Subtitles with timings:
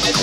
[0.00, 0.21] Yeah.